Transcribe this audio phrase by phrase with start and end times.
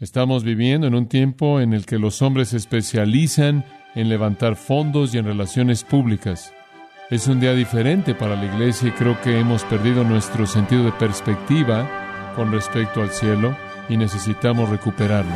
[0.00, 3.64] Estamos viviendo en un tiempo en el que los hombres se especializan
[3.96, 6.54] en levantar fondos y en relaciones públicas.
[7.10, 10.92] Es un día diferente para la iglesia y creo que hemos perdido nuestro sentido de
[10.92, 13.56] perspectiva con respecto al cielo
[13.88, 15.34] y necesitamos recuperarlo.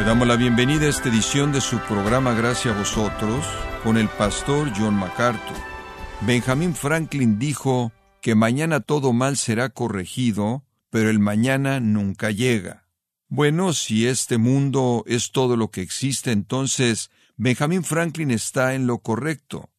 [0.00, 3.46] Le damos la bienvenida a esta edición de su programa Gracias a vosotros
[3.84, 5.75] con el pastor John MacArthur.
[6.22, 7.92] Benjamin Franklin dijo
[8.22, 12.88] que mañana todo mal será corregido, pero el mañana nunca llega.
[13.28, 18.98] Bueno, si este mundo es todo lo que existe, entonces Benjamin Franklin está en lo
[18.98, 19.70] correcto.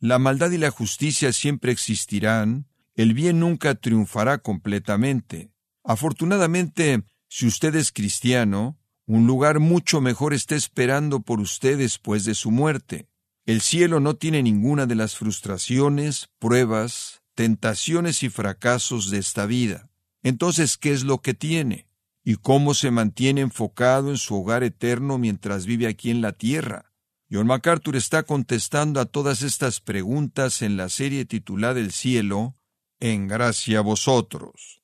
[0.00, 5.52] La maldad y la justicia siempre existirán, el bien nunca triunfará completamente.
[5.84, 12.34] Afortunadamente, si usted es cristiano, un lugar mucho mejor está esperando por usted después de
[12.34, 13.08] su muerte.
[13.46, 19.88] El cielo no tiene ninguna de las frustraciones, pruebas, tentaciones y fracasos de esta vida.
[20.24, 21.86] Entonces, ¿qué es lo que tiene?
[22.24, 26.92] ¿Y cómo se mantiene enfocado en su hogar eterno mientras vive aquí en la tierra?
[27.30, 32.56] John MacArthur está contestando a todas estas preguntas en la serie titulada El cielo,
[32.98, 34.82] en gracia a vosotros.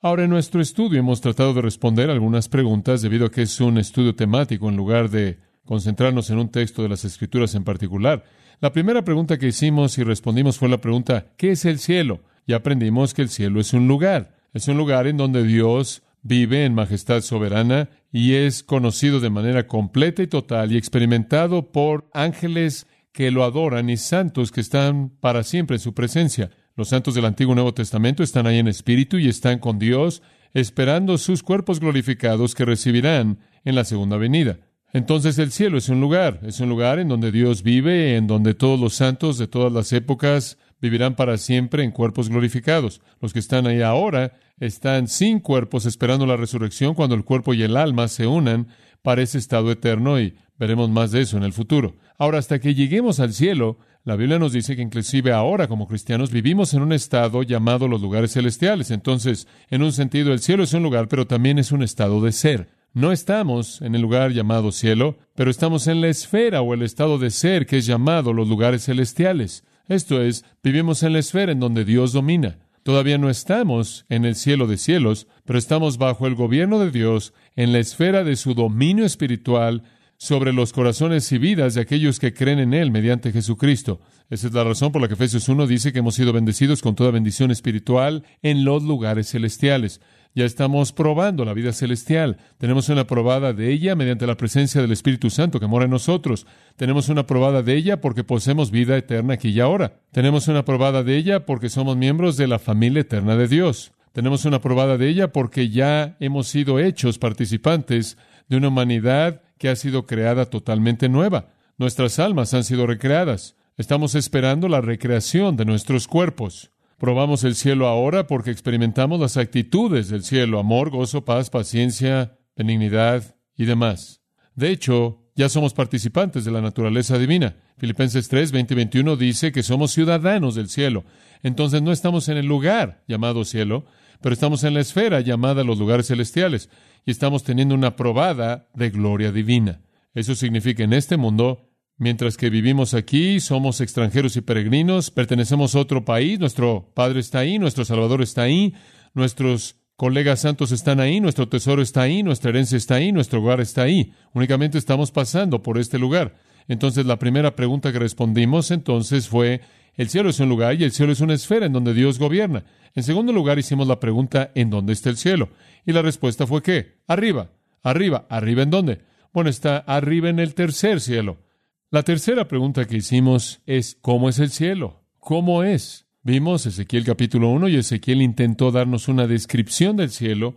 [0.00, 3.78] Ahora en nuestro estudio hemos tratado de responder algunas preguntas debido a que es un
[3.78, 8.24] estudio temático en lugar de concentrarnos en un texto de las Escrituras en particular.
[8.60, 12.22] La primera pregunta que hicimos y respondimos fue la pregunta ¿qué es el cielo?
[12.46, 14.36] Y aprendimos que el cielo es un lugar.
[14.54, 19.66] Es un lugar en donde Dios vive en majestad soberana y es conocido de manera
[19.66, 25.42] completa y total y experimentado por ángeles que lo adoran y santos que están para
[25.42, 26.50] siempre en su presencia.
[26.76, 30.22] Los santos del Antiguo y Nuevo Testamento están ahí en espíritu y están con Dios,
[30.52, 34.58] esperando sus cuerpos glorificados que recibirán en la segunda venida.
[34.96, 38.54] Entonces el cielo es un lugar, es un lugar en donde Dios vive, en donde
[38.54, 43.02] todos los santos de todas las épocas vivirán para siempre en cuerpos glorificados.
[43.20, 47.62] Los que están ahí ahora están sin cuerpos esperando la resurrección cuando el cuerpo y
[47.62, 48.68] el alma se unan
[49.02, 51.96] para ese estado eterno y veremos más de eso en el futuro.
[52.16, 56.30] Ahora, hasta que lleguemos al cielo, la Biblia nos dice que inclusive ahora como cristianos
[56.30, 58.90] vivimos en un estado llamado los lugares celestiales.
[58.90, 62.32] Entonces, en un sentido, el cielo es un lugar, pero también es un estado de
[62.32, 62.75] ser.
[62.96, 67.18] No estamos en el lugar llamado cielo, pero estamos en la esfera o el estado
[67.18, 69.64] de ser que es llamado los lugares celestiales.
[69.86, 72.56] Esto es, vivimos en la esfera en donde Dios domina.
[72.84, 77.34] Todavía no estamos en el cielo de cielos, pero estamos bajo el gobierno de Dios
[77.54, 79.82] en la esfera de su dominio espiritual
[80.16, 84.00] sobre los corazones y vidas de aquellos que creen en Él mediante Jesucristo.
[84.30, 86.94] Esa es la razón por la que Efesios 1 dice que hemos sido bendecidos con
[86.94, 90.00] toda bendición espiritual en los lugares celestiales.
[90.36, 92.36] Ya estamos probando la vida celestial.
[92.58, 96.46] Tenemos una probada de ella mediante la presencia del Espíritu Santo que mora en nosotros.
[96.76, 99.98] Tenemos una probada de ella porque poseemos vida eterna aquí y ahora.
[100.12, 103.92] Tenemos una probada de ella porque somos miembros de la familia eterna de Dios.
[104.12, 108.18] Tenemos una probada de ella porque ya hemos sido hechos participantes
[108.50, 111.48] de una humanidad que ha sido creada totalmente nueva.
[111.78, 113.56] Nuestras almas han sido recreadas.
[113.78, 116.72] Estamos esperando la recreación de nuestros cuerpos.
[116.98, 123.36] Probamos el cielo ahora porque experimentamos las actitudes del cielo, amor, gozo, paz, paciencia, benignidad
[123.54, 124.22] y demás.
[124.54, 127.56] De hecho, ya somos participantes de la naturaleza divina.
[127.76, 131.04] Filipenses 3, 20 y 21 dice que somos ciudadanos del cielo.
[131.42, 133.84] Entonces no estamos en el lugar llamado cielo,
[134.22, 136.70] pero estamos en la esfera llamada los lugares celestiales
[137.04, 139.82] y estamos teniendo una probada de gloria divina.
[140.14, 141.68] Eso significa en este mundo
[141.98, 147.38] Mientras que vivimos aquí, somos extranjeros y peregrinos, pertenecemos a otro país, nuestro Padre está
[147.38, 148.74] ahí, nuestro Salvador está ahí,
[149.14, 153.62] nuestros colegas santos están ahí, nuestro tesoro está ahí, nuestra herencia está ahí, nuestro hogar
[153.62, 154.12] está ahí.
[154.34, 156.36] Únicamente estamos pasando por este lugar.
[156.68, 159.62] Entonces la primera pregunta que respondimos entonces fue,
[159.94, 162.66] el cielo es un lugar y el cielo es una esfera en donde Dios gobierna.
[162.94, 165.48] En segundo lugar hicimos la pregunta, ¿en dónde está el cielo?
[165.86, 166.98] Y la respuesta fue ¿qué?
[167.06, 167.52] Arriba,
[167.82, 169.00] arriba, arriba en dónde?
[169.32, 171.38] Bueno, está arriba en el tercer cielo.
[171.88, 175.04] La tercera pregunta que hicimos es, ¿cómo es el cielo?
[175.20, 176.08] ¿Cómo es?
[176.24, 180.56] Vimos Ezequiel capítulo 1 y Ezequiel intentó darnos una descripción del cielo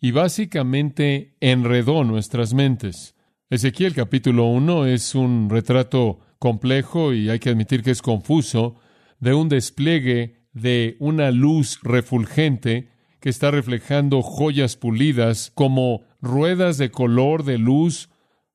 [0.00, 3.14] y básicamente enredó nuestras mentes.
[3.50, 8.76] Ezequiel capítulo 1 es un retrato complejo y hay que admitir que es confuso
[9.18, 12.88] de un despliegue de una luz refulgente
[13.20, 18.08] que está reflejando joyas pulidas como ruedas de color de luz,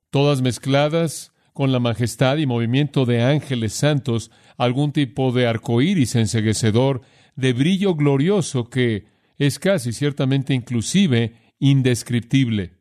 [0.10, 6.16] todas mezcladas con la majestad y movimiento de ángeles santos, algún tipo de arco iris
[6.16, 7.00] enseguecedor,
[7.38, 9.06] de brillo glorioso que
[9.38, 12.74] es casi ciertamente inclusive indescriptible.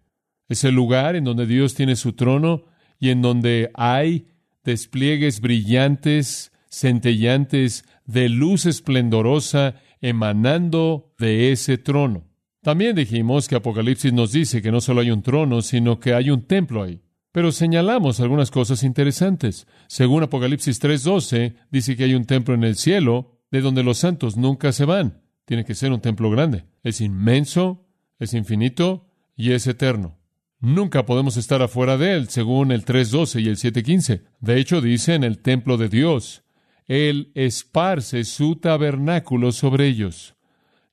[0.49, 2.65] Es el lugar en donde Dios tiene su trono
[2.99, 4.27] y en donde hay
[4.65, 12.25] despliegues brillantes, centellantes de luz esplendorosa emanando de ese trono.
[12.61, 16.31] También dijimos que Apocalipsis nos dice que no solo hay un trono, sino que hay
[16.31, 17.04] un templo ahí.
[17.35, 19.67] Pero señalamos algunas cosas interesantes.
[19.89, 24.37] Según Apocalipsis 3:12, dice que hay un templo en el cielo de donde los santos
[24.37, 25.21] nunca se van.
[25.45, 26.63] Tiene que ser un templo grande.
[26.85, 27.89] Es inmenso,
[28.21, 30.17] es infinito y es eterno.
[30.61, 34.23] Nunca podemos estar afuera de él, según el 3.12 y el 7.15.
[34.39, 36.45] De hecho, dice en el templo de Dios,
[36.87, 40.37] Él esparce su tabernáculo sobre ellos.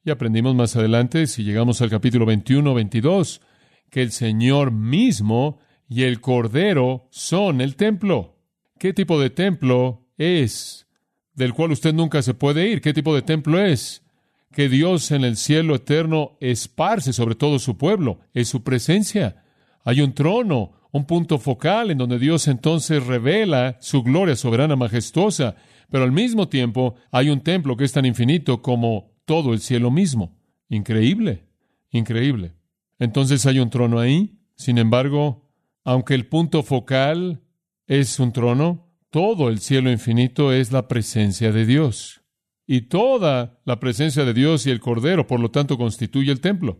[0.03, 3.41] Y aprendimos más adelante, si llegamos al capítulo 21, 22,
[3.91, 5.59] que el Señor mismo
[5.91, 8.37] y el Cordero son el templo.
[8.79, 10.87] ¿Qué tipo de templo es?
[11.33, 12.79] Del cual usted nunca se puede ir.
[12.79, 14.01] ¿Qué tipo de templo es?
[14.53, 18.21] Que Dios en el cielo eterno esparce sobre todo su pueblo.
[18.33, 19.43] Es su presencia.
[19.83, 25.57] Hay un trono, un punto focal en donde Dios entonces revela su gloria soberana majestuosa,
[25.89, 29.91] pero al mismo tiempo hay un templo que es tan infinito como todo el cielo
[29.91, 30.39] mismo.
[30.69, 31.43] Increíble,
[31.89, 32.53] increíble.
[32.97, 34.37] Entonces hay un trono ahí.
[34.55, 35.40] Sin embargo,
[35.83, 37.41] aunque el punto focal
[37.87, 42.21] es un trono, todo el cielo infinito es la presencia de Dios.
[42.65, 46.79] Y toda la presencia de Dios y el Cordero, por lo tanto, constituye el templo.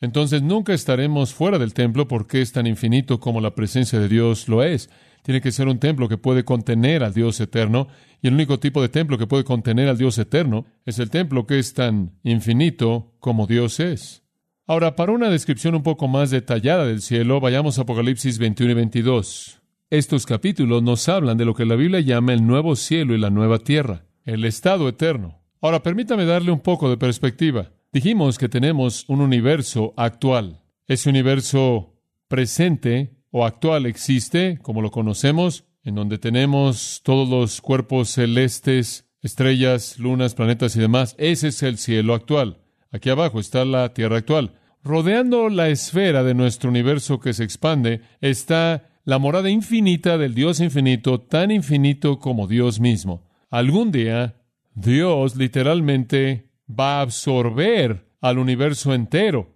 [0.00, 4.48] Entonces nunca estaremos fuera del templo porque es tan infinito como la presencia de Dios
[4.48, 4.90] lo es.
[5.22, 7.88] Tiene que ser un templo que puede contener al Dios eterno,
[8.22, 11.46] y el único tipo de templo que puede contener al Dios eterno es el templo
[11.46, 14.24] que es tan infinito como Dios es.
[14.70, 18.74] Ahora, para una descripción un poco más detallada del cielo, vayamos a Apocalipsis 21 y
[18.74, 19.62] 22.
[19.88, 23.30] Estos capítulos nos hablan de lo que la Biblia llama el nuevo cielo y la
[23.30, 25.40] nueva tierra, el estado eterno.
[25.62, 27.70] Ahora, permítame darle un poco de perspectiva.
[27.94, 30.60] Dijimos que tenemos un universo actual.
[30.86, 31.94] Ese universo
[32.28, 39.98] presente o actual existe, como lo conocemos, en donde tenemos todos los cuerpos celestes, estrellas,
[39.98, 41.16] lunas, planetas y demás.
[41.16, 42.58] Ese es el cielo actual.
[42.90, 44.57] Aquí abajo está la Tierra actual.
[44.84, 50.60] Rodeando la esfera de nuestro universo que se expande está la morada infinita del Dios
[50.60, 53.22] infinito, tan infinito como Dios mismo.
[53.50, 54.36] Algún día,
[54.74, 59.54] Dios literalmente va a absorber al universo entero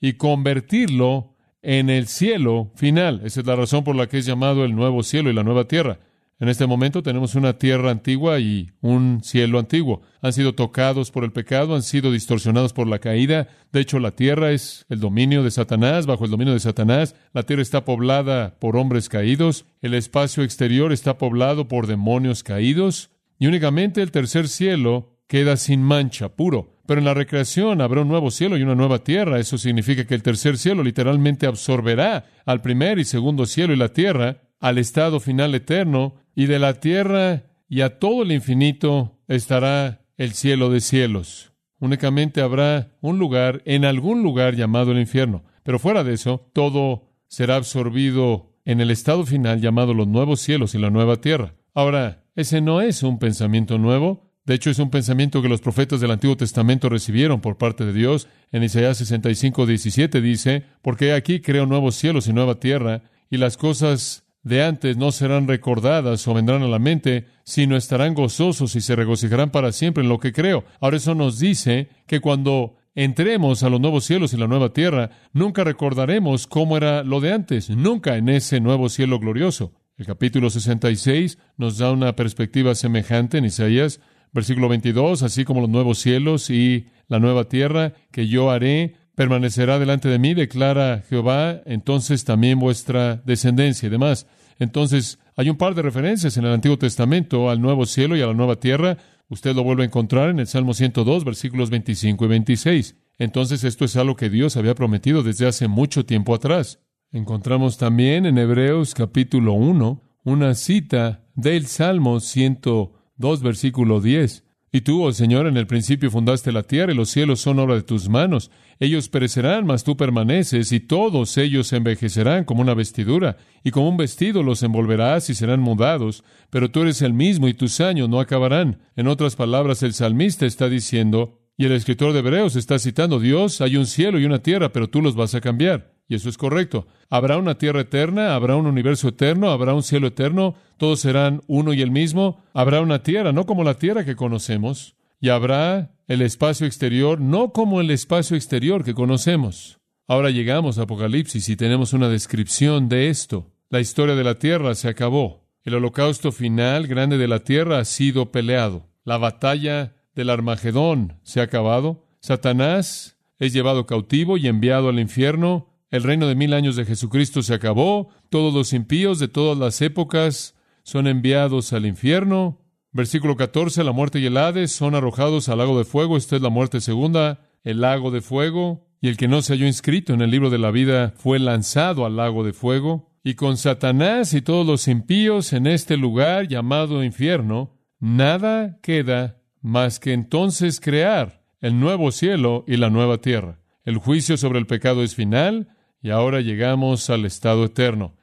[0.00, 3.22] y convertirlo en el cielo final.
[3.24, 5.68] Esa es la razón por la que es llamado el nuevo cielo y la nueva
[5.68, 5.98] tierra.
[6.40, 10.02] En este momento tenemos una tierra antigua y un cielo antiguo.
[10.20, 13.46] Han sido tocados por el pecado, han sido distorsionados por la caída.
[13.72, 17.14] De hecho, la tierra es el dominio de Satanás, bajo el dominio de Satanás.
[17.32, 19.64] La tierra está poblada por hombres caídos.
[19.80, 23.10] El espacio exterior está poblado por demonios caídos.
[23.38, 26.80] Y únicamente el tercer cielo queda sin mancha, puro.
[26.86, 29.38] Pero en la recreación habrá un nuevo cielo y una nueva tierra.
[29.38, 33.90] Eso significa que el tercer cielo literalmente absorberá al primer y segundo cielo y la
[33.90, 40.02] tierra, al estado final eterno, y de la tierra y a todo el infinito estará
[40.16, 41.52] el cielo de cielos.
[41.78, 45.44] Únicamente habrá un lugar, en algún lugar llamado el infierno.
[45.62, 50.74] Pero fuera de eso, todo será absorbido en el estado final llamado los nuevos cielos
[50.74, 51.54] y la nueva tierra.
[51.74, 56.00] Ahora, ese no es un pensamiento nuevo, de hecho, es un pensamiento que los profetas
[56.00, 58.28] del Antiguo Testamento recibieron por parte de Dios.
[58.52, 63.56] En Isaías 65, 17 dice, porque aquí creo nuevos cielos y nueva tierra, y las
[63.56, 68.80] cosas de antes no serán recordadas o vendrán a la mente, sino estarán gozosos y
[68.80, 70.64] se regocijarán para siempre en lo que creo.
[70.80, 75.10] Ahora eso nos dice que cuando entremos a los nuevos cielos y la nueva tierra,
[75.32, 79.72] nunca recordaremos cómo era lo de antes, nunca en ese nuevo cielo glorioso.
[79.96, 84.00] El capítulo 66 nos da una perspectiva semejante en Isaías
[84.34, 89.78] Versículo 22, así como los nuevos cielos y la nueva tierra que yo haré, permanecerá
[89.78, 94.26] delante de mí, declara Jehová, entonces también vuestra descendencia y demás.
[94.58, 98.26] Entonces, hay un par de referencias en el Antiguo Testamento al nuevo cielo y a
[98.26, 98.98] la nueva tierra.
[99.28, 102.96] Usted lo vuelve a encontrar en el Salmo 102, versículos 25 y 26.
[103.18, 106.80] Entonces, esto es algo que Dios había prometido desde hace mucho tiempo atrás.
[107.12, 114.43] Encontramos también en Hebreos capítulo 1 una cita del Salmo 102 2, versículo 10.
[114.74, 117.76] Y tú, oh Señor, en el principio fundaste la tierra y los cielos son obra
[117.76, 118.50] de tus manos.
[118.80, 123.96] Ellos perecerán, mas tú permaneces, y todos ellos envejecerán como una vestidura, y como un
[123.96, 128.18] vestido los envolverás y serán mudados, pero tú eres el mismo y tus años no
[128.18, 128.80] acabarán.
[128.96, 133.60] En otras palabras, el salmista está diciendo, y el escritor de Hebreos está citando, Dios,
[133.60, 135.93] hay un cielo y una tierra, pero tú los vas a cambiar.
[136.08, 136.86] Y eso es correcto.
[137.08, 141.72] Habrá una tierra eterna, habrá un universo eterno, habrá un cielo eterno, todos serán uno
[141.72, 142.42] y el mismo.
[142.52, 147.52] Habrá una tierra, no como la tierra que conocemos, y habrá el espacio exterior, no
[147.52, 149.78] como el espacio exterior que conocemos.
[150.06, 153.50] Ahora llegamos a Apocalipsis y tenemos una descripción de esto.
[153.70, 155.48] La historia de la tierra se acabó.
[155.62, 158.86] El holocausto final grande de la tierra ha sido peleado.
[159.04, 162.04] La batalla del Armagedón se ha acabado.
[162.20, 165.73] Satanás es llevado cautivo y enviado al infierno.
[165.94, 168.08] El reino de mil años de Jesucristo se acabó.
[168.28, 172.60] Todos los impíos de todas las épocas son enviados al infierno.
[172.90, 176.16] Versículo 14, la muerte y el Hades son arrojados al lago de fuego.
[176.16, 178.88] Esta es la muerte segunda, el lago de fuego.
[179.00, 182.06] Y el que no se halló inscrito en el libro de la vida fue lanzado
[182.06, 183.12] al lago de fuego.
[183.22, 190.00] Y con Satanás y todos los impíos en este lugar llamado infierno, nada queda más
[190.00, 193.60] que entonces crear el nuevo cielo y la nueva tierra.
[193.84, 195.68] El juicio sobre el pecado es final
[196.04, 198.14] y ahora llegamos al estado eterno.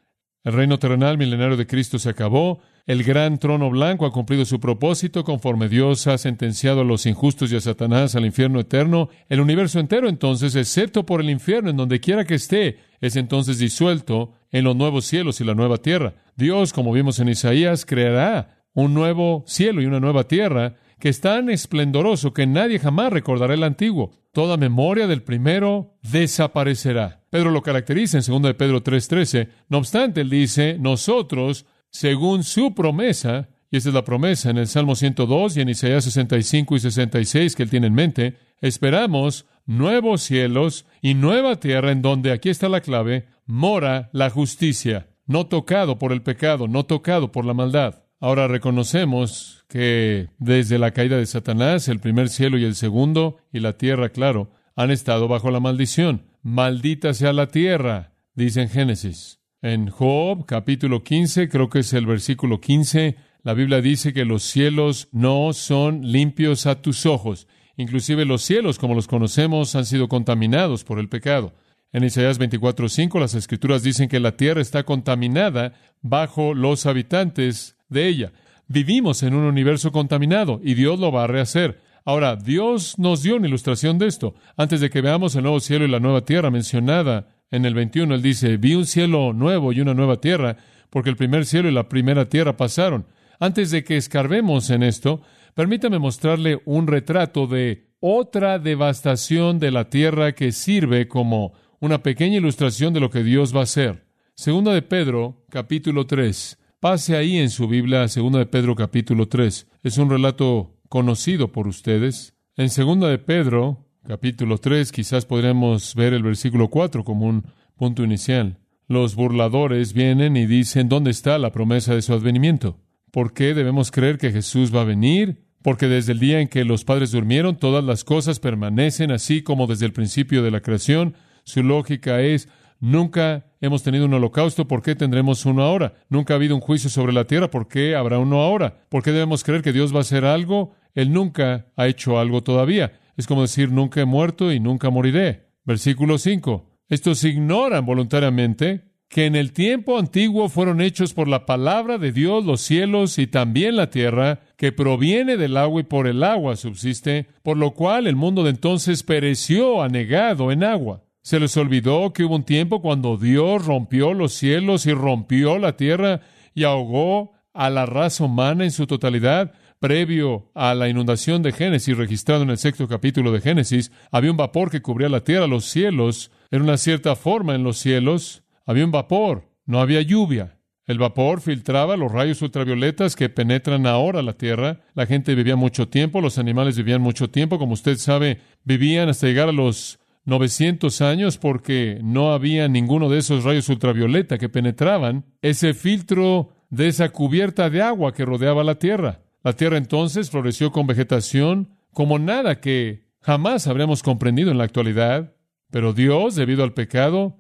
[0.46, 4.60] El reino terrenal milenario de Cristo se acabó el gran trono blanco ha cumplido su
[4.60, 9.10] propósito conforme Dios ha sentenciado a los injustos y a Satanás al infierno eterno.
[9.30, 13.60] El universo entero entonces, excepto por el infierno, en donde quiera que esté, es entonces
[13.60, 16.16] disuelto en los nuevos cielos y la nueva tierra.
[16.36, 21.22] Dios, como vimos en Isaías, creará un nuevo cielo y una nueva tierra que es
[21.22, 24.12] tan esplendoroso que nadie jamás recordará el antiguo.
[24.34, 27.21] Toda memoria del primero desaparecerá.
[27.32, 29.48] Pedro lo caracteriza en 2 de Pedro 3:13.
[29.70, 34.68] No obstante, él dice, nosotros según su promesa, y esta es la promesa en el
[34.68, 40.22] Salmo 102 y en Isaías 65 y 66 que él tiene en mente, esperamos nuevos
[40.22, 45.98] cielos y nueva tierra en donde, aquí está la clave, mora la justicia, no tocado
[45.98, 48.04] por el pecado, no tocado por la maldad.
[48.20, 53.62] Ahora reconocemos que desde la caída de Satanás, el primer cielo y el segundo, y
[53.62, 56.24] la tierra, claro, han estado bajo la maldición.
[56.44, 59.40] Maldita sea la tierra, dice en Génesis.
[59.62, 64.44] En Job capítulo 15, creo que es el versículo 15, la Biblia dice que los
[64.44, 67.48] cielos no son limpios a tus ojos.
[67.76, 71.54] Inclusive los cielos, como los conocemos, han sido contaminados por el pecado.
[71.92, 78.08] En Isaías 24:5 las escrituras dicen que la tierra está contaminada bajo los habitantes de
[78.08, 78.32] ella.
[78.68, 81.82] Vivimos en un universo contaminado y Dios lo va a rehacer.
[82.04, 84.34] Ahora, Dios nos dio una ilustración de esto.
[84.58, 88.16] Antes de que veamos el nuevo cielo y la nueva tierra mencionada en el 21
[88.16, 90.58] él dice, vi un cielo nuevo y una nueva tierra,
[90.90, 93.06] porque el primer cielo y la primera tierra pasaron.
[93.40, 95.22] Antes de que escarbemos en esto,
[95.54, 102.38] permítame mostrarle un retrato de otra devastación de la tierra que sirve como una pequeña
[102.38, 104.06] ilustración de lo que Dios va a hacer.
[104.34, 106.58] Segunda de Pedro, capítulo 3.
[106.80, 109.68] Pase ahí en su Biblia, Segunda de Pedro, capítulo 3.
[109.84, 112.36] Es un relato conocido por ustedes.
[112.58, 117.46] En Segunda de Pedro, capítulo 3, quizás podremos ver el versículo 4 como un
[117.78, 118.58] punto inicial.
[118.90, 122.78] Los burladores vienen y dicen, ¿dónde está la promesa de su advenimiento?
[123.10, 125.46] ¿Por qué debemos creer que Jesús va a venir?
[125.64, 129.68] Porque desde el día en que los padres durmieron, todas las cosas permanecen así como
[129.68, 131.16] desde el principio de la creación.
[131.46, 132.50] Su lógica es,
[132.82, 135.94] nunca hemos tenido un holocausto, ¿por qué tendremos uno ahora?
[136.10, 138.82] Nunca ha habido un juicio sobre la tierra, ¿por qué habrá uno ahora?
[138.90, 140.74] ¿Por qué debemos creer que Dios va a hacer algo?
[140.96, 143.00] Él nunca ha hecho algo todavía.
[143.18, 145.50] Es como decir, nunca he muerto y nunca moriré.
[145.64, 146.70] Versículo 5.
[146.90, 152.46] Estos ignoran voluntariamente que en el tiempo antiguo fueron hechos por la palabra de Dios
[152.46, 157.28] los cielos y también la tierra, que proviene del agua y por el agua subsiste,
[157.44, 161.04] por lo cual el mundo de entonces pereció anegado en agua.
[161.24, 165.76] Se les olvidó que hubo un tiempo cuando Dios rompió los cielos y rompió la
[165.76, 166.22] tierra
[166.56, 171.98] y ahogó a la raza humana en su totalidad, previo a la inundación de Génesis,
[171.98, 175.66] registrado en el sexto capítulo de Génesis, había un vapor que cubría la tierra, los
[175.66, 180.60] cielos, en una cierta forma en los cielos, había un vapor, no había lluvia.
[180.86, 184.82] El vapor filtraba los rayos ultravioletas que penetran ahora la tierra.
[184.94, 189.26] La gente vivía mucho tiempo, los animales vivían mucho tiempo, como usted sabe, vivían hasta
[189.26, 195.26] llegar a los 900 años porque no había ninguno de esos rayos ultravioleta que penetraban
[195.42, 199.22] ese filtro de esa cubierta de agua que rodeaba la tierra.
[199.44, 205.36] La tierra entonces floreció con vegetación como nada que jamás habremos comprendido en la actualidad.
[205.72, 207.38] Pero Dios, debido al pecado,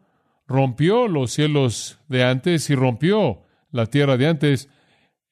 [0.48, 4.70] rompió los cielos de antes y rompió la tierra de antes.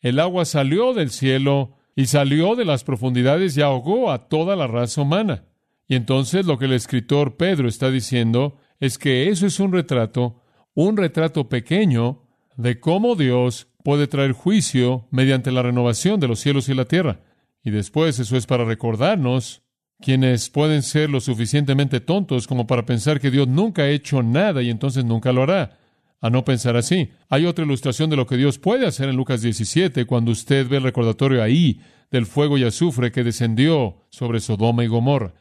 [0.02, 4.68] El agua salió del cielo y salió de las profundidades y ahogó a toda la
[4.68, 5.46] raza humana.
[5.88, 10.42] Y entonces lo que el escritor Pedro está diciendo es que eso es un retrato,
[10.74, 12.24] un retrato pequeño
[12.56, 17.22] de cómo Dios puede traer juicio mediante la renovación de los cielos y la tierra.
[17.64, 19.62] Y después eso es para recordarnos
[20.02, 24.62] quienes pueden ser lo suficientemente tontos como para pensar que Dios nunca ha hecho nada
[24.62, 25.78] y entonces nunca lo hará.
[26.22, 27.12] A no pensar así.
[27.30, 30.78] Hay otra ilustración de lo que Dios puede hacer en Lucas 17, cuando usted ve
[30.78, 31.80] el recordatorio ahí
[32.12, 35.34] del fuego y azufre que descendió sobre Sodoma y Gomorra.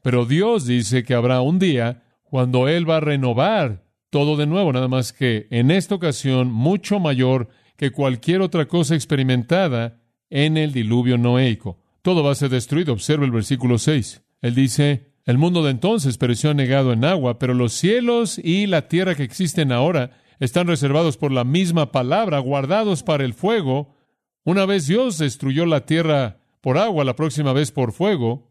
[0.00, 4.72] Pero Dios dice que habrá un día cuando Él va a renovar todo de nuevo,
[4.72, 7.48] nada más que en esta ocasión mucho mayor
[7.82, 9.98] que cualquier otra cosa experimentada
[10.30, 11.80] en el diluvio noéico.
[12.02, 12.92] Todo va a ser destruido.
[12.92, 14.22] Observa el versículo 6.
[14.40, 18.86] Él dice, el mundo de entonces pereció anegado en agua, pero los cielos y la
[18.86, 23.96] tierra que existen ahora están reservados por la misma palabra, guardados para el fuego.
[24.44, 28.48] Una vez Dios destruyó la tierra por agua, la próxima vez por fuego,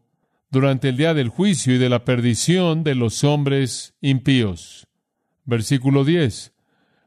[0.50, 4.88] durante el día del juicio y de la perdición de los hombres impíos.
[5.46, 6.52] Versículo 10.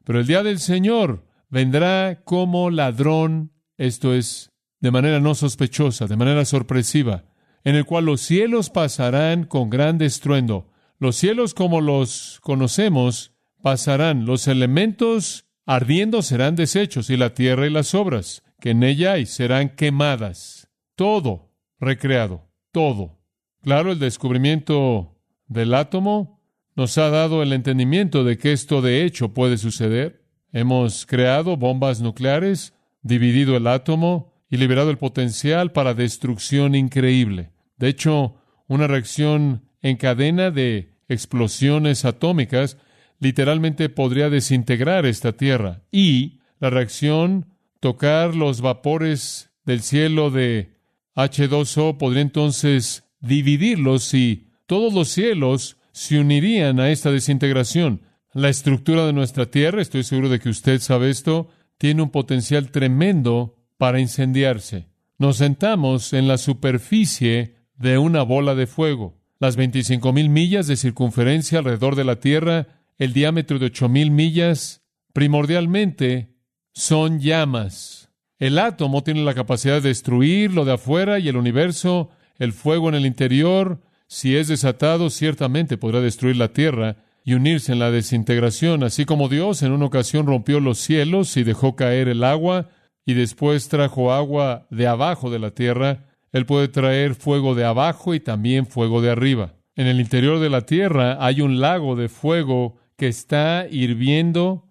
[0.02, 6.16] Pero el día del Señor vendrá como ladrón, esto es, de manera no sospechosa, de
[6.16, 7.24] manera sorpresiva
[7.66, 10.70] en el cual los cielos pasarán con gran estruendo.
[11.00, 17.70] Los cielos como los conocemos pasarán, los elementos ardiendo serán deshechos y la tierra y
[17.70, 20.70] las obras que en ella hay serán quemadas.
[20.94, 21.50] Todo
[21.80, 23.18] recreado, todo.
[23.62, 26.40] Claro, el descubrimiento del átomo
[26.76, 30.24] nos ha dado el entendimiento de que esto de hecho puede suceder.
[30.56, 32.72] Hemos creado bombas nucleares,
[33.02, 37.50] dividido el átomo y liberado el potencial para destrucción increíble.
[37.76, 38.36] De hecho,
[38.66, 42.78] una reacción en cadena de explosiones atómicas
[43.20, 45.82] literalmente podría desintegrar esta Tierra.
[45.92, 50.70] Y la reacción, tocar los vapores del cielo de
[51.16, 58.05] H2O, podría entonces dividirlos y todos los cielos se unirían a esta desintegración.
[58.36, 62.70] La estructura de nuestra Tierra, estoy seguro de que usted sabe esto, tiene un potencial
[62.70, 64.88] tremendo para incendiarse.
[65.16, 69.18] Nos sentamos en la superficie de una bola de fuego.
[69.38, 74.10] Las veinticinco mil millas de circunferencia alrededor de la Tierra, el diámetro de ocho mil
[74.10, 74.82] millas,
[75.14, 76.36] primordialmente
[76.74, 78.10] son llamas.
[78.38, 82.90] El átomo tiene la capacidad de destruir lo de afuera y el universo, el fuego
[82.90, 87.90] en el interior, si es desatado, ciertamente podrá destruir la Tierra y unirse en la
[87.90, 92.68] desintegración, así como Dios en una ocasión rompió los cielos y dejó caer el agua,
[93.04, 98.14] y después trajo agua de abajo de la tierra, él puede traer fuego de abajo
[98.14, 99.54] y también fuego de arriba.
[99.74, 104.68] En el interior de la tierra hay un lago de fuego que está hirviendo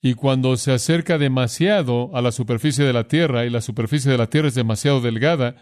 [0.00, 4.18] y cuando se acerca demasiado a la superficie de la tierra y la superficie de
[4.18, 5.56] la tierra es demasiado delgada,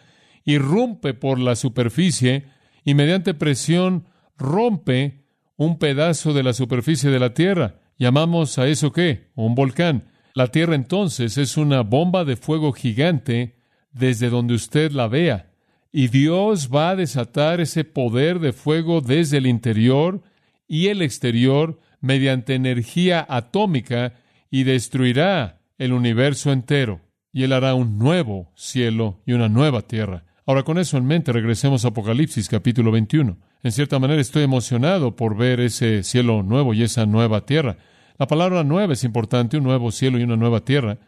[0.45, 2.45] irrumpe por la superficie
[2.85, 4.07] y mediante presión
[4.39, 5.26] rompe
[5.57, 7.81] un pedazo de la superficie de la tierra.
[7.99, 9.31] ¿Llamamos a eso qué?
[9.35, 10.05] Un volcán.
[10.35, 13.57] La tierra entonces es una bomba de fuego gigante
[13.93, 15.51] desde donde usted la vea.
[15.93, 20.21] Y Dios va a desatar ese poder de fuego desde el interior
[20.69, 24.13] y el exterior mediante energía atómica
[24.51, 27.01] y destruirá el universo entero.
[27.33, 30.25] Y Él hará un nuevo cielo y una nueva tierra.
[30.45, 33.39] Ahora con eso en mente regresemos a Apocalipsis capítulo 21.
[33.67, 37.79] En cierta manera estoy emocionado por ver ese cielo nuevo y esa nueva tierra.
[38.17, 40.99] La palabra nueva es importante, un nuevo cielo y una nueva tierra.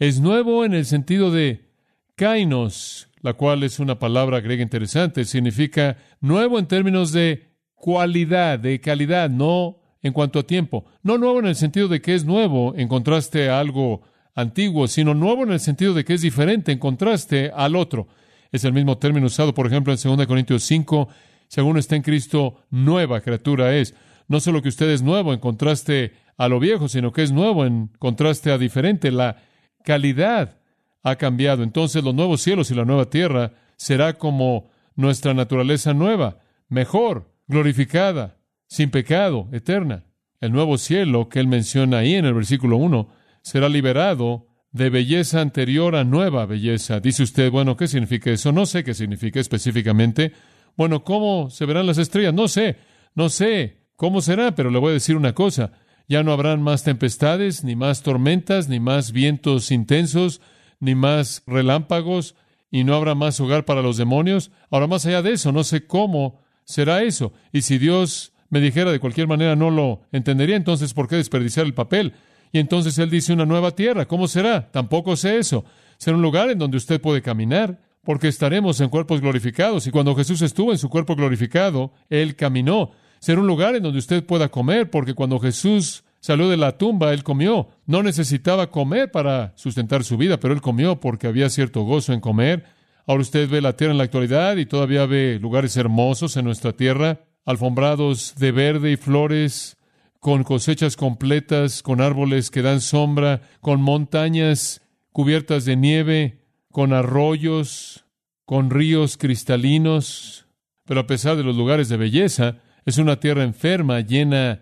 [0.00, 1.70] Es nuevo en el sentido de
[2.16, 8.80] Kainos, la cual es una palabra griega interesante, significa nuevo en términos de cualidad, de
[8.80, 10.86] calidad, no en cuanto a tiempo.
[11.04, 14.02] No nuevo en el sentido de que es nuevo en contraste a algo
[14.34, 18.08] antiguo, sino nuevo en el sentido de que es diferente en contraste al otro.
[18.50, 21.08] Es el mismo término usado, por ejemplo, en 2 Corintios 5,
[21.48, 23.94] según está en Cristo, nueva criatura es.
[24.28, 27.64] No solo que usted es nuevo en contraste a lo viejo, sino que es nuevo
[27.64, 29.10] en contraste a diferente.
[29.10, 29.42] La
[29.84, 30.58] calidad
[31.02, 31.62] ha cambiado.
[31.62, 38.38] Entonces los nuevos cielos y la nueva tierra será como nuestra naturaleza nueva, mejor, glorificada,
[38.66, 40.04] sin pecado, eterna.
[40.40, 43.08] El nuevo cielo que él menciona ahí en el versículo 1
[43.42, 47.00] será liberado de belleza anterior a nueva belleza.
[47.00, 48.52] Dice usted, bueno, ¿qué significa eso?
[48.52, 50.32] No sé qué significa específicamente.
[50.76, 52.34] Bueno, ¿cómo se verán las estrellas?
[52.34, 52.76] No sé,
[53.14, 55.72] no sé cómo será, pero le voy a decir una cosa.
[56.08, 60.40] Ya no habrán más tempestades, ni más tormentas, ni más vientos intensos,
[60.78, 62.36] ni más relámpagos,
[62.70, 64.50] y no habrá más hogar para los demonios.
[64.70, 67.32] Ahora, más allá de eso, no sé cómo será eso.
[67.52, 71.66] Y si Dios me dijera de cualquier manera no lo entendería, entonces ¿por qué desperdiciar
[71.66, 72.12] el papel?
[72.52, 74.06] Y entonces Él dice una nueva tierra.
[74.06, 74.70] ¿Cómo será?
[74.70, 75.64] Tampoco sé eso.
[75.98, 79.86] Será un lugar en donde usted puede caminar, porque estaremos en cuerpos glorificados.
[79.86, 82.92] Y cuando Jesús estuvo en su cuerpo glorificado, Él caminó.
[83.18, 87.12] Será un lugar en donde usted pueda comer, porque cuando Jesús salió de la tumba,
[87.12, 87.68] él comió.
[87.86, 92.20] No necesitaba comer para sustentar su vida, pero él comió porque había cierto gozo en
[92.20, 92.64] comer.
[93.06, 96.72] Ahora usted ve la tierra en la actualidad y todavía ve lugares hermosos en nuestra
[96.72, 99.76] tierra, alfombrados de verde y flores,
[100.20, 106.45] con cosechas completas, con árboles que dan sombra, con montañas cubiertas de nieve,
[106.76, 108.04] con arroyos,
[108.44, 110.46] con ríos cristalinos.
[110.84, 114.60] Pero a pesar de los lugares de belleza, es una tierra enferma, llena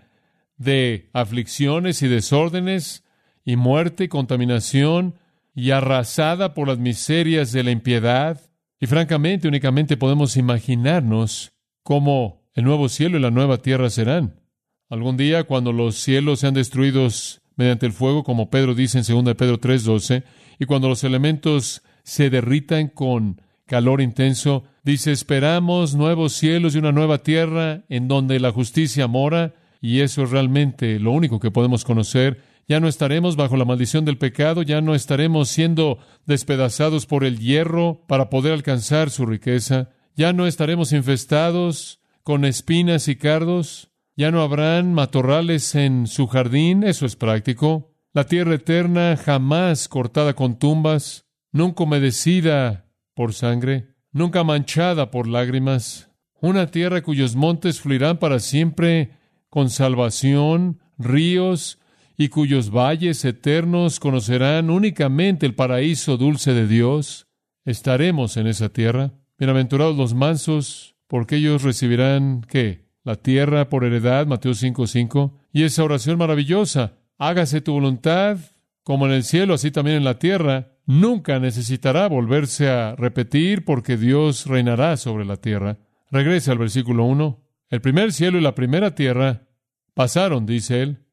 [0.56, 3.02] de aflicciones y desórdenes,
[3.44, 5.16] y muerte y contaminación
[5.56, 8.40] y arrasada por las miserias de la impiedad.
[8.78, 14.40] Y francamente, únicamente podemos imaginarnos cómo el nuevo cielo y la nueva tierra serán.
[14.88, 19.34] Algún día, cuando los cielos sean destruidos mediante el fuego, como Pedro dice en 2
[19.34, 20.22] Pedro 3:12,
[20.60, 26.92] y cuando los elementos se derritan con calor intenso, dice, esperamos nuevos cielos y una
[26.92, 31.84] nueva tierra en donde la justicia mora, y eso es realmente lo único que podemos
[31.84, 32.42] conocer.
[32.68, 37.38] Ya no estaremos bajo la maldición del pecado, ya no estaremos siendo despedazados por el
[37.38, 44.30] hierro para poder alcanzar su riqueza, ya no estaremos infestados con espinas y cardos, ya
[44.30, 47.92] no habrán matorrales en su jardín, eso es práctico.
[48.12, 51.23] La tierra eterna jamás cortada con tumbas,
[51.54, 56.10] nunca humedecida por sangre, nunca manchada por lágrimas.
[56.40, 59.12] Una tierra cuyos montes fluirán para siempre
[59.48, 61.78] con salvación, ríos,
[62.16, 67.28] y cuyos valles eternos conocerán únicamente el paraíso dulce de Dios.
[67.64, 69.12] Estaremos en esa tierra.
[69.38, 72.84] Bienaventurados los mansos, porque ellos recibirán, ¿qué?
[73.04, 75.38] La tierra por heredad, Mateo 5:5.
[75.52, 78.38] Y esa oración maravillosa, hágase tu voluntad,
[78.82, 83.96] como en el cielo, así también en la tierra, nunca necesitará volverse a repetir porque
[83.96, 85.78] Dios reinará sobre la tierra.
[86.10, 87.42] Regrese al versículo 1.
[87.70, 89.48] El primer cielo y la primera tierra
[89.94, 91.04] pasaron, dice él,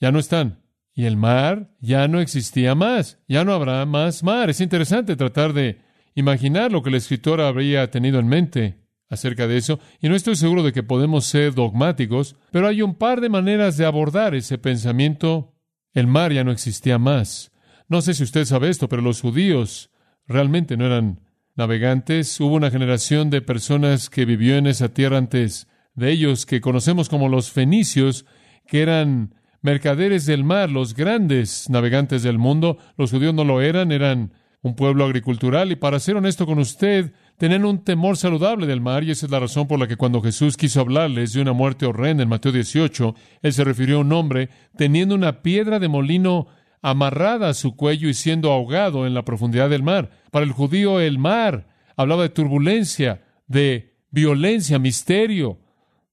[0.00, 0.62] ya no están.
[0.94, 4.50] Y el mar ya no existía más, ya no habrá más mar.
[4.50, 5.78] Es interesante tratar de
[6.14, 10.36] imaginar lo que el escritor habría tenido en mente acerca de eso, y no estoy
[10.36, 14.56] seguro de que podemos ser dogmáticos, pero hay un par de maneras de abordar ese
[14.56, 15.52] pensamiento.
[15.92, 17.50] El mar ya no existía más.
[17.90, 19.90] No sé si usted sabe esto, pero los judíos
[20.28, 21.22] realmente no eran
[21.56, 22.38] navegantes.
[22.38, 27.08] Hubo una generación de personas que vivió en esa tierra antes de ellos, que conocemos
[27.08, 28.26] como los fenicios,
[28.68, 32.78] que eran mercaderes del mar, los grandes navegantes del mundo.
[32.96, 37.12] Los judíos no lo eran, eran un pueblo agricultural y para ser honesto con usted,
[37.38, 40.20] tenían un temor saludable del mar y esa es la razón por la que cuando
[40.22, 44.12] Jesús quiso hablarles de una muerte horrenda en Mateo 18, él se refirió a un
[44.12, 46.46] hombre teniendo una piedra de molino
[46.82, 50.10] amarrada a su cuello y siendo ahogado en la profundidad del mar.
[50.30, 55.60] Para el judío el mar hablaba de turbulencia, de violencia, misterio,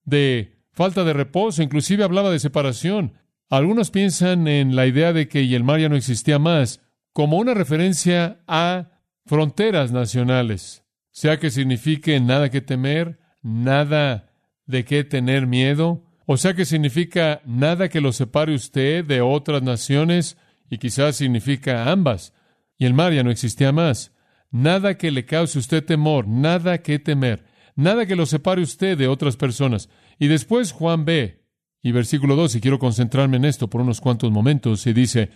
[0.03, 3.13] de falta de reposo, inclusive hablaba de separación.
[3.49, 6.82] Algunos piensan en la idea de que y el mar ya no existía más
[7.13, 8.89] como una referencia a
[9.25, 10.84] fronteras nacionales
[11.17, 14.30] sea que signifique nada que temer, nada
[14.67, 19.63] de qué tener miedo, o sea que significa nada que lo separe usted de otras
[19.63, 20.38] naciones,
[20.69, 22.34] y quizás significa ambas,
[22.77, 24.13] y el mar ya no existía más.
[24.51, 29.08] Nada que le cause usted temor, nada que temer, nada que lo separe usted de
[29.08, 29.89] otras personas.
[30.19, 31.43] Y después Juan ve,
[31.82, 35.30] y versículo 2, y quiero concentrarme en esto por unos cuantos momentos, y dice,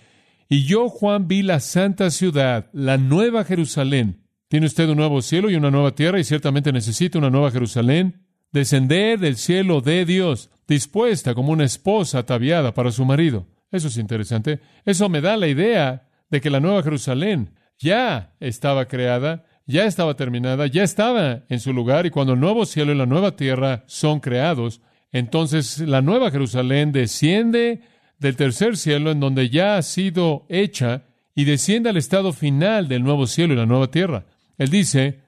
[0.49, 5.49] y yo Juan vi la santa ciudad, la nueva Jerusalén, tiene usted un nuevo cielo
[5.49, 8.25] y una nueva tierra y ciertamente necesita una nueva Jerusalén.
[8.51, 13.47] Descender del cielo de Dios, dispuesta como una esposa ataviada para su marido.
[13.71, 14.59] Eso es interesante.
[14.85, 20.15] Eso me da la idea de que la nueva Jerusalén ya estaba creada, ya estaba
[20.15, 23.83] terminada, ya estaba en su lugar y cuando el nuevo cielo y la nueva tierra
[23.87, 24.81] son creados,
[25.11, 27.81] entonces la nueva Jerusalén desciende
[28.19, 31.03] del tercer cielo en donde ya ha sido hecha
[31.33, 34.25] y desciende al estado final del nuevo cielo y la nueva tierra.
[34.57, 35.21] Él dice,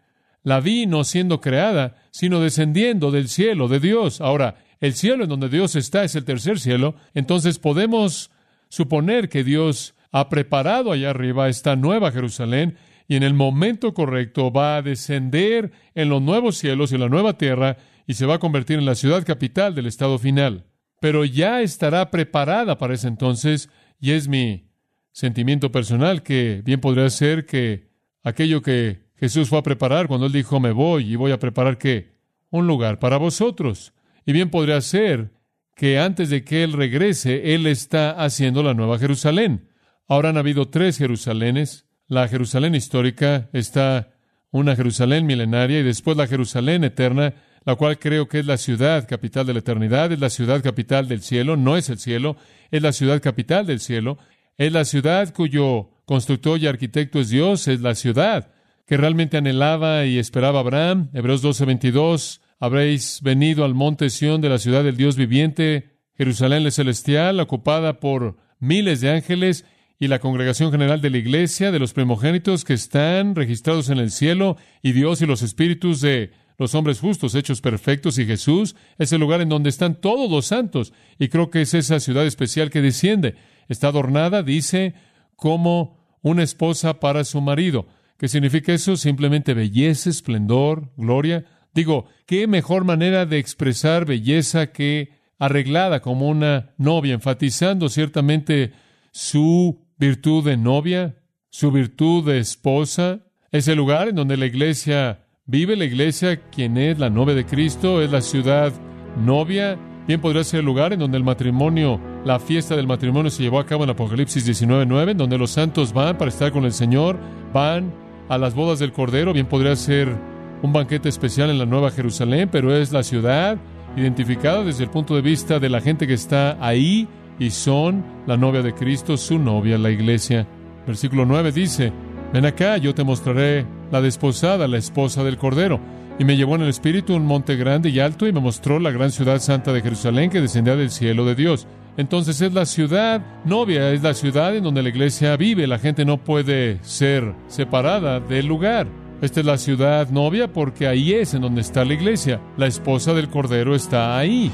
[0.43, 4.21] la vi no siendo creada, sino descendiendo del cielo de Dios.
[4.21, 8.29] Ahora, el cielo en donde Dios está es el tercer cielo, entonces podemos
[8.73, 12.75] suponer que Dios ha preparado allá arriba esta nueva Jerusalén
[13.07, 17.37] y en el momento correcto va a descender en los nuevos cielos y la nueva
[17.37, 20.65] tierra y se va a convertir en la ciudad capital del estado final.
[20.99, 24.71] Pero ya estará preparada para ese entonces y es mi
[25.11, 27.91] sentimiento personal que bien podría ser que
[28.23, 31.77] aquello que Jesús fue a preparar cuando él dijo, me voy y voy a preparar
[31.77, 32.15] qué?
[32.49, 33.93] Un lugar para vosotros.
[34.25, 35.29] Y bien podría ser
[35.75, 39.69] que antes de que Él regrese, Él está haciendo la nueva Jerusalén.
[40.07, 41.85] Ahora han habido tres Jerusalenes.
[42.07, 44.13] La Jerusalén histórica está
[44.51, 47.33] una Jerusalén milenaria y después la Jerusalén eterna,
[47.65, 51.07] la cual creo que es la ciudad capital de la eternidad, es la ciudad capital
[51.07, 52.37] del cielo, no es el cielo,
[52.69, 54.19] es la ciudad capital del cielo,
[54.57, 58.51] es la ciudad cuyo constructor y arquitecto es Dios, es la ciudad
[58.85, 61.09] que realmente anhelaba y esperaba Abraham.
[61.13, 67.41] Hebreos 12:22, habréis venido al monte Sión de la ciudad del Dios viviente, Jerusalén celestial,
[67.41, 69.65] ocupada por miles de ángeles
[69.99, 74.11] y la congregación general de la iglesia, de los primogénitos que están registrados en el
[74.11, 79.11] cielo, y Dios y los espíritus de los hombres justos, hechos perfectos, y Jesús es
[79.11, 80.93] el lugar en donde están todos los santos.
[81.19, 83.35] Y creo que es esa ciudad especial que desciende.
[83.67, 84.93] Está adornada, dice,
[85.35, 87.87] como una esposa para su marido.
[88.17, 88.95] ¿Qué significa eso?
[88.95, 91.43] Simplemente belleza, esplendor, gloria.
[91.73, 98.73] Digo, ¿qué mejor manera de expresar belleza que arreglada como una novia, enfatizando ciertamente
[99.11, 101.15] su virtud de novia,
[101.49, 103.21] su virtud de esposa?
[103.51, 107.45] Es el lugar en donde la iglesia vive, la iglesia, quien es la novia de
[107.45, 108.71] Cristo, es la ciudad
[109.17, 109.77] novia.
[110.07, 113.59] Bien podría ser el lugar en donde el matrimonio, la fiesta del matrimonio se llevó
[113.59, 117.17] a cabo en Apocalipsis 19.9, en donde los santos van para estar con el Señor,
[117.53, 117.93] van
[118.29, 120.32] a las bodas del Cordero, bien podría ser
[120.63, 123.57] un banquete especial en la Nueva Jerusalén, pero es la ciudad
[123.95, 128.37] identificada desde el punto de vista de la gente que está ahí y son la
[128.37, 130.47] novia de Cristo, su novia, la iglesia.
[130.87, 131.91] Versículo 9 dice,
[132.31, 135.79] ven acá, yo te mostraré la desposada, la esposa del Cordero.
[136.17, 138.91] Y me llevó en el Espíritu un monte grande y alto y me mostró la
[138.91, 141.67] gran ciudad santa de Jerusalén que descendía del cielo de Dios.
[141.97, 145.67] Entonces es la ciudad novia, es la ciudad en donde la iglesia vive.
[145.67, 148.87] La gente no puede ser separada del lugar.
[149.23, 152.41] Esta es la ciudad novia porque ahí es en donde está la iglesia.
[152.57, 154.51] La esposa del Cordero está ahí.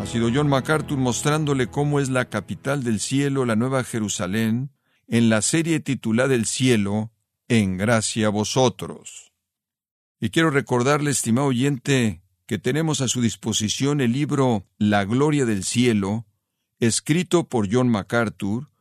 [0.00, 4.72] Ha sido John MacArthur mostrándole cómo es la capital del cielo, la Nueva Jerusalén,
[5.06, 7.12] en la serie titulada El cielo,
[7.46, 9.32] en gracia a vosotros.
[10.18, 15.62] Y quiero recordarle, estimado oyente, que tenemos a su disposición el libro La Gloria del
[15.62, 16.26] Cielo,
[16.80, 18.71] escrito por John MacArthur,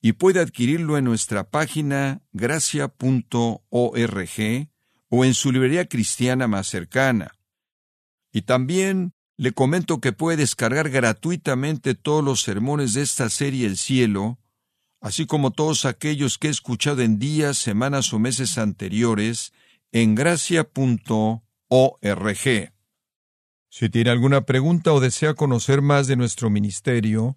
[0.00, 3.60] y puede adquirirlo en nuestra página gracia.org
[5.08, 7.32] o en su librería cristiana más cercana.
[8.32, 13.76] Y también le comento que puede descargar gratuitamente todos los sermones de esta serie El
[13.76, 14.38] Cielo,
[15.00, 19.52] así como todos aquellos que he escuchado en días, semanas o meses anteriores,
[19.92, 21.42] en gracia.org.
[23.72, 27.36] Si tiene alguna pregunta o desea conocer más de nuestro ministerio,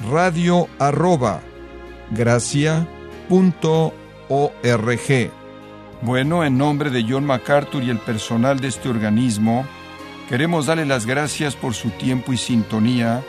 [0.00, 1.40] radio arroba
[6.02, 9.66] Bueno, en nombre de John MacArthur y el personal de este organismo,
[10.28, 13.22] queremos darle las gracias por su tiempo y sintonía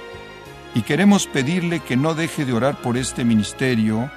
[0.74, 4.12] y queremos pedirle que no deje de orar por este ministerio,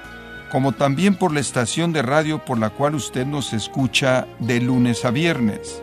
[0.51, 5.05] como también por la estación de radio por la cual usted nos escucha de lunes
[5.05, 5.81] a viernes.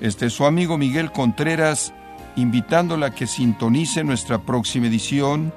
[0.00, 1.92] Este es su amigo Miguel Contreras,
[2.36, 5.52] invitándola a que sintonice nuestra próxima edición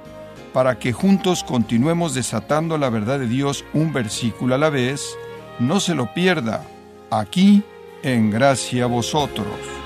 [0.54, 5.18] para que juntos continuemos desatando la verdad de Dios un versículo a la vez.
[5.60, 6.64] No se lo pierda,
[7.10, 7.64] aquí
[8.04, 9.81] en Gracia a Vosotros.